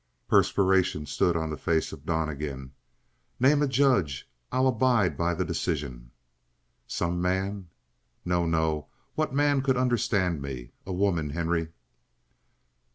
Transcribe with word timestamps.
Perspiration 0.27 1.05
stood 1.05 1.35
on 1.35 1.51
the 1.51 1.57
face 1.57 1.91
of 1.93 2.07
Donnegan. 2.07 2.73
"Name 3.39 3.61
a 3.61 3.67
judge; 3.67 4.27
I'll 4.51 4.65
abide 4.65 5.15
by 5.15 5.35
the 5.35 5.45
decision." 5.45 6.09
"Some 6.87 7.21
man" 7.21 7.69
"No, 8.25 8.47
no. 8.47 8.87
What 9.13 9.31
man 9.35 9.61
could 9.61 9.77
understand 9.77 10.41
me? 10.41 10.71
A 10.87 10.91
woman, 10.91 11.29
Henry!" 11.29 11.67